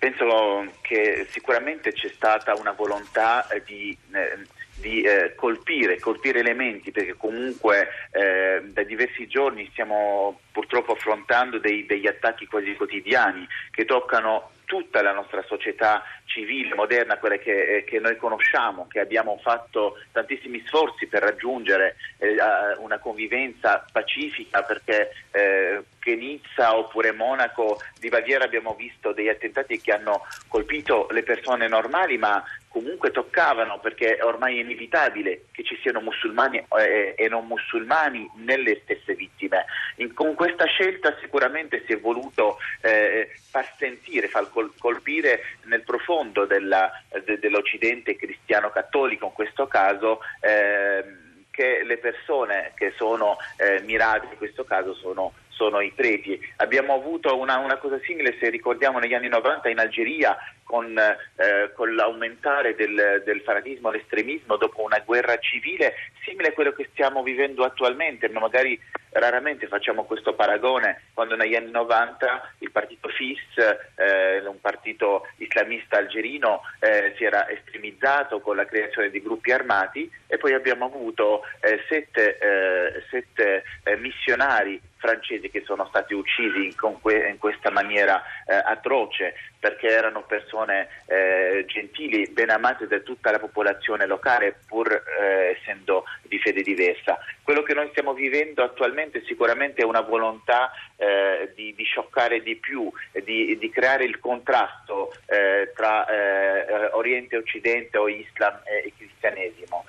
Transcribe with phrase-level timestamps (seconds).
[0.00, 4.38] penso che sicuramente c'è stata una volontà di eh,
[4.80, 11.84] di eh, colpire, colpire, elementi perché comunque eh, da diversi giorni stiamo purtroppo affrontando dei,
[11.84, 17.84] degli attacchi quasi quotidiani che toccano tutta la nostra società civile, moderna, quella che, eh,
[17.84, 22.36] che, noi conosciamo, che abbiamo fatto tantissimi sforzi per raggiungere eh,
[22.78, 29.80] una convivenza pacifica, perché eh, che Nizza oppure Monaco di Baviera abbiamo visto degli attentati
[29.80, 35.78] che hanno colpito le persone normali, ma comunque toccavano perché ormai è inevitabile che ci
[35.82, 39.66] siano musulmani eh, e non musulmani nelle stesse vittime.
[39.96, 45.82] In, con questa scelta sicuramente si è voluto eh, far sentire, far col, colpire nel
[45.82, 46.90] profondo della,
[47.24, 50.20] de, dell'Occidente cristiano-cattolico in questo caso.
[50.40, 56.40] Eh, che le persone che sono eh, mirate in questo caso sono sono i preti.
[56.56, 61.70] Abbiamo avuto una, una, cosa simile, se ricordiamo, negli anni 90 in Algeria con, eh,
[61.74, 65.94] con l'aumentare del, del fanatismo, l'estremismo dopo una guerra civile,
[66.24, 68.80] simile a quello che stiamo vivendo attualmente, ma magari
[69.10, 73.58] raramente facciamo questo paragone quando negli anni 90 il partito FIS,
[73.96, 80.10] eh, un partito islamista algerino, eh, si era estremizzato con la creazione di gruppi armati
[80.26, 86.66] e poi abbiamo avuto eh, sette, eh, sette eh, missionari francesi che sono stati uccisi
[86.66, 92.98] in, que- in questa maniera eh, atroce perché erano persone eh, gentili, ben amate da
[93.00, 97.18] tutta la popolazione locale pur eh, essendo di fede diversa.
[97.42, 102.56] Quello che noi stiamo vivendo attualmente sicuramente è una volontà eh, di, di, scioccare di
[102.56, 102.90] più,
[103.24, 109.84] di, di creare il contrasto eh, tra eh, Oriente e Occidente o Islam e, cristianesimo.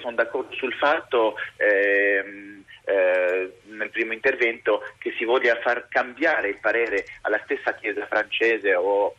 [0.00, 3.53] sono d'accordo sul fatto ehm, eh,
[3.94, 9.14] primo intervento che si voglia far cambiare il parere alla stessa Chiesa francese o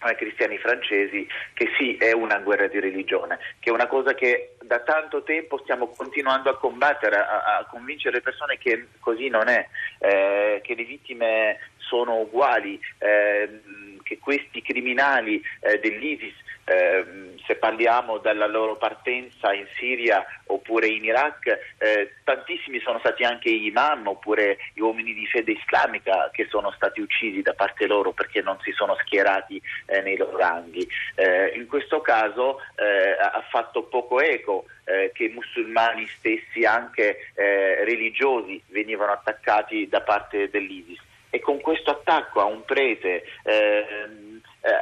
[0.00, 4.56] ai cristiani francesi che sì, è una guerra di religione, che è una cosa che
[4.62, 9.48] da tanto tempo stiamo continuando a combattere, a, a convincere le persone che così non
[9.48, 9.66] è,
[9.98, 13.60] eh, che le vittime sono uguali, eh,
[14.02, 21.04] che questi criminali eh, dell'ISIS eh, se parliamo della loro partenza in Siria oppure in
[21.04, 21.46] Iraq,
[21.78, 26.72] eh, tantissimi sono stati anche gli imam oppure gli uomini di fede islamica che sono
[26.72, 30.86] stati uccisi da parte loro perché non si sono schierati eh, nei loro ranghi.
[31.14, 37.32] Eh, in questo caso eh, ha fatto poco eco eh, che i musulmani stessi, anche
[37.34, 41.00] religiosi, venivano attaccati da parte dell'ISIS.
[41.30, 44.06] E con questo attacco a un prete eh,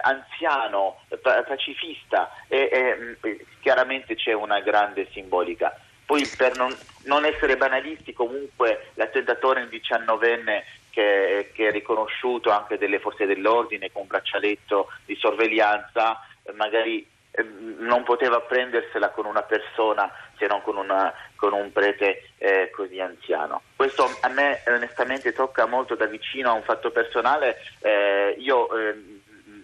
[0.02, 1.00] anziano,
[1.46, 5.76] pacifista e, e, mm, chiaramente c'è una grande simbolica.
[6.04, 12.76] Poi per non, non essere banalisti, comunque l'attentatore in 19enne che, che, è riconosciuto anche
[12.76, 16.20] delle forze dell'ordine con un braccialetto di sorveglianza,
[16.54, 17.42] magari eh,
[17.78, 23.00] non poteva prendersela con una persona se non con, una, con un prete eh, così
[23.00, 23.62] anziano.
[23.74, 27.56] Questo a me onestamente tocca molto da vicino a un fatto personale.
[27.80, 29.20] Eh, io eh,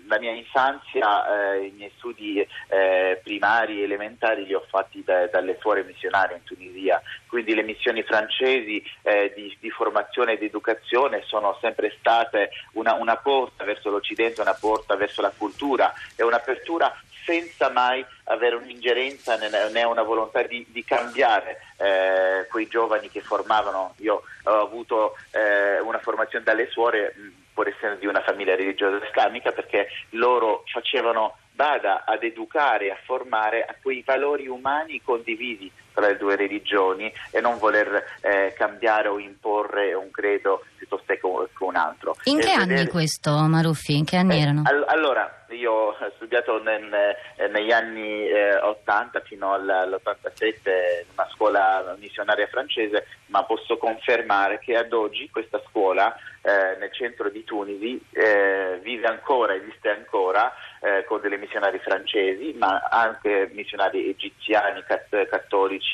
[0.08, 5.26] la mia infanzia, eh, i miei studi eh, primari e elementari li ho fatti da,
[5.26, 11.22] dalle suore missionarie in Tunisia, quindi le missioni francesi eh, di, di, formazione ed educazione
[11.26, 16.92] sono sempre state una, una porta verso l'Occidente, una porta verso la cultura e un'apertura
[17.24, 23.92] senza mai avere un'ingerenza né una volontà di, di cambiare eh, quei giovani che formavano.
[23.98, 27.14] Io ho avuto eh, una formazione dalle suore
[27.58, 33.64] pur essendo di una famiglia religiosa islamica, perché loro facevano bada ad educare, a formare
[33.64, 39.18] a quei valori umani condivisi tra le due religioni e non voler eh, cambiare o
[39.18, 41.20] imporre un credo piuttosto che
[41.64, 42.16] un altro.
[42.24, 43.96] In che anni questo Maruffi?
[43.96, 44.62] In che anni eh, erano?
[44.64, 50.68] All- allora, io ho studiato nel, eh, negli anni eh, 80 fino all'87
[51.02, 56.92] in una scuola missionaria francese, ma posso confermare che ad oggi questa scuola eh, nel
[56.92, 63.50] centro di Tunisi eh, vive ancora, esiste ancora eh, con delle missionari francesi, ma anche
[63.52, 65.87] missionari egiziani, cat- cattolici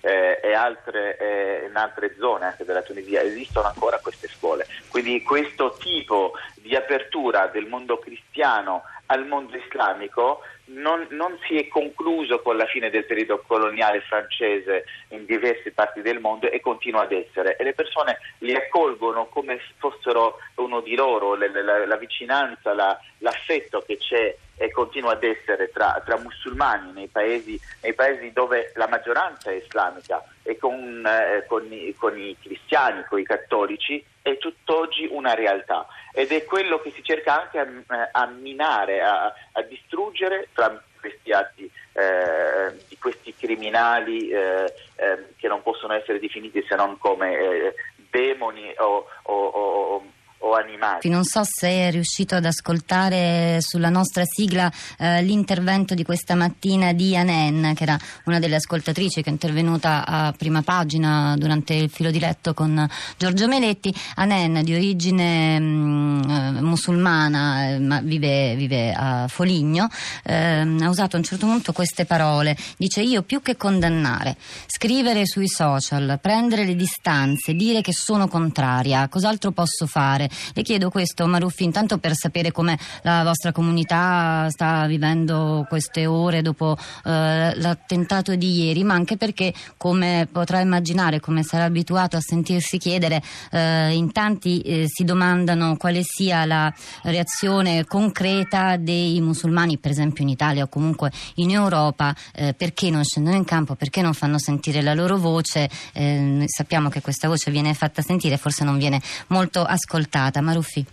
[0.00, 4.66] eh, e altre, eh, in altre zone anche della Tunisia esistono ancora queste scuole.
[4.88, 11.66] Quindi questo tipo di apertura del mondo cristiano al mondo islamico non, non, si è
[11.66, 17.02] concluso con la fine del periodo coloniale francese in diverse parti del mondo e continua
[17.02, 21.96] ad essere e le persone li accolgono come fossero uno di loro, la, la, la
[21.96, 27.94] vicinanza, la, l'affetto che c'è e continua ad essere tra, tra musulmani nei paesi, nei
[27.94, 33.18] paesi, dove la maggioranza è islamica e con, eh, con, i, con, i, cristiani, con
[33.18, 35.86] i cattolici è tutt'oggi una realtà.
[36.12, 41.32] Ed è quello che si cerca anche a, a minare, a, a, distruggere tra questi
[41.32, 47.32] atti eh, di questi criminali eh, eh, che non possono essere definiti se non come
[47.32, 47.74] eh,
[48.10, 50.04] demoni o, o, o
[50.40, 51.08] o animali.
[51.08, 56.92] Non so se è riuscito ad ascoltare sulla nostra sigla eh, l'intervento di questa mattina
[56.92, 61.90] di Anen, che era una delle ascoltatrici che è intervenuta a prima pagina durante il
[61.90, 63.94] filo diretto con Giorgio Meletti.
[64.16, 69.88] Anen, di origine mh, mm, musulmana, eh, ma vive, vive, a Foligno,
[70.24, 72.56] eh, ha usato a un certo punto queste parole.
[72.78, 74.36] Dice: Io più che condannare,
[74.66, 80.29] scrivere sui social, prendere le distanze, dire che sono contraria, cos'altro posso fare?
[80.54, 86.42] Le chiedo questo, Maruffi, intanto per sapere come la vostra comunità sta vivendo queste ore
[86.42, 92.20] dopo eh, l'attentato di ieri, ma anche perché, come potrà immaginare, come sarà abituato a
[92.20, 96.72] sentirsi chiedere, eh, in tanti eh, si domandano quale sia la
[97.02, 103.04] reazione concreta dei musulmani, per esempio in Italia o comunque in Europa, eh, perché non
[103.04, 105.68] scendono in campo, perché non fanno sentire la loro voce.
[105.92, 110.40] Eh, sappiamo che questa voce viene fatta sentire, forse non viene molto ascoltata ascoltata.
[110.42, 110.84] Maruffi.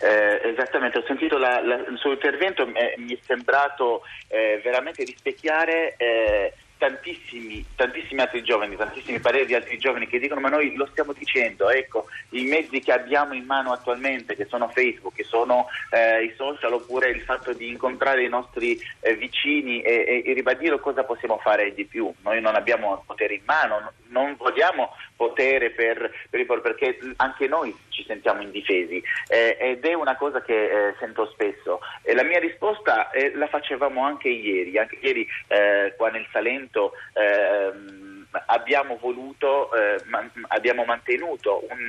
[0.00, 5.02] Eh, esattamente, ho sentito la, la, il suo intervento, eh, mi è sembrato eh, veramente
[5.02, 10.76] rispecchiare eh, tantissimi, tantissimi, altri giovani, tantissimi pareri di altri giovani che dicono ma noi
[10.76, 15.24] lo stiamo dicendo, ecco, i mezzi che abbiamo in mano attualmente, che sono Facebook, che
[15.24, 20.30] sono eh, i social, oppure il fatto di incontrare i nostri eh, vicini e, e,
[20.30, 22.10] e, ribadire cosa possiamo fare di più.
[22.22, 28.04] Noi non abbiamo potere in mano, non vogliamo potere per, per perché anche noi ci
[28.06, 30.54] sentiamo indifesi eh, ed è una cosa che
[30.88, 31.80] eh, sento spesso.
[32.02, 36.92] E la mia risposta eh, la facevamo anche ieri, anche ieri eh, qua nel Salento.
[37.14, 38.07] Ehm,
[38.46, 41.88] abbiamo voluto, eh, ma, abbiamo mantenuto un,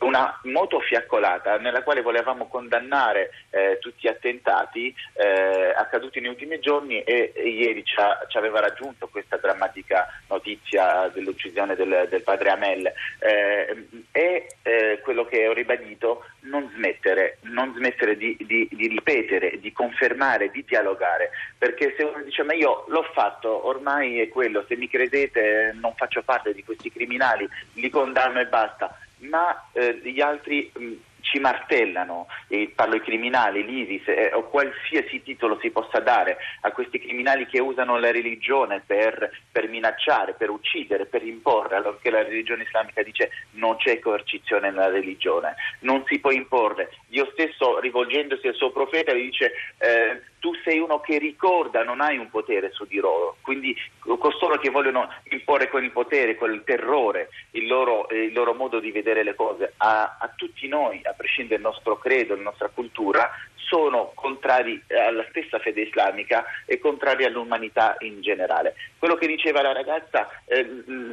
[0.00, 6.58] una moto fiaccolata nella quale volevamo condannare eh, tutti gli attentati eh, accaduti negli ultimi
[6.60, 12.22] giorni e, e ieri ci, ha, ci, aveva raggiunto questa drammatica notizia dell'uccisione del, del
[12.22, 12.92] padre Amel.
[13.18, 19.58] Eh, e eh, quello che ho ribadito non smettere, non smettere di, di, di, ripetere,
[19.60, 24.64] di confermare, di dialogare, perché se uno dice ma io l'ho fatto, ormai è quello,
[24.66, 30.00] se mi credete non faccio parte di questi criminali, li condanno e basta, ma eh,
[30.02, 35.70] gli altri mh, ci martellano, eh, parlo ai criminali, l'ISIS eh, o qualsiasi titolo si
[35.70, 41.22] possa dare a questi criminali che usano la religione per, per minacciare, per uccidere, per
[41.22, 46.90] imporre, allorché la religione islamica dice non c'è coercizione nella religione, non si può imporre.
[47.06, 52.00] Dio stesso rivolgendosi al suo profeta gli dice eh, tu sei uno che ricorda, non
[52.00, 53.76] hai un potere su di loro, quindi
[54.18, 58.90] costoro che vogliono imporre il potere, il terrore, il loro, eh, il loro modo di
[58.90, 63.30] vedere le cose a, a tutti noi, a prescindere dal nostro credo, dalla nostra cultura,
[63.68, 68.74] sono contrari alla stessa fede islamica e contrari all'umanità in generale.
[68.98, 70.66] Quello che diceva la ragazza eh,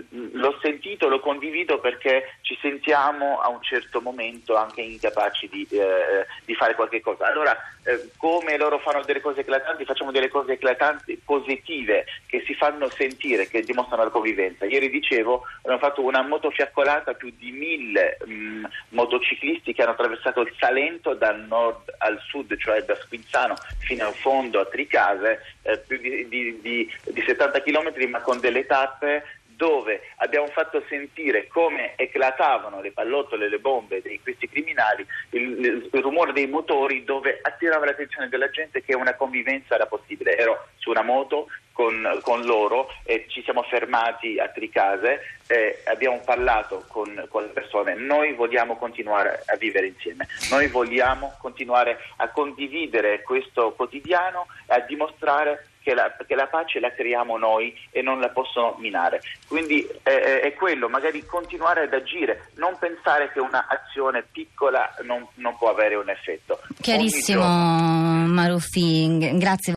[0.10, 6.25] l'ho sentito, lo condivido perché ci sentiamo a un certo momento anche incapaci di, eh,
[6.45, 7.27] di fare qualche cosa.
[7.27, 12.54] Allora, eh, come loro fanno delle cose eclatanti, facciamo delle cose eclatanti positive che si
[12.54, 14.66] fanno sentire, che dimostrano la convivenza.
[14.66, 20.54] Ieri dicevo, abbiamo fatto una motofiaccolata, più di mille mh, motociclisti che hanno attraversato il
[20.58, 25.98] Salento dal nord al sud cioè da Squinzano fino al fondo a Tricase, eh, più
[25.98, 29.24] di, di, di, di 70 km ma con delle tappe
[29.56, 36.02] dove abbiamo fatto sentire come eclatavano le pallottole, le bombe di questi criminali, il, il,
[36.02, 40.38] rumore dei motori dove attirava l'attenzione della gente che una convivenza era possibile.
[40.38, 46.22] Ero su una moto con, con loro e ci siamo fermati a Tricase, eh, abbiamo
[46.24, 52.30] parlato con, con, le persone, noi vogliamo continuare a vivere insieme, noi vogliamo continuare a
[52.30, 58.01] condividere questo quotidiano e a dimostrare che la, che la, pace la creiamo noi e
[58.01, 59.22] non la possono minare.
[59.48, 65.56] Quindi eh, è quello, magari continuare ad agire, non pensare che un'azione piccola non, non
[65.58, 66.60] può avere un effetto.
[66.82, 69.74] Chiarissimo Maruffi, grazie.